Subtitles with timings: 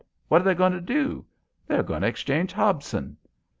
[0.29, 1.25] What they goin' to do?"
[1.67, 3.17] "They're goin' to exchange Hobson."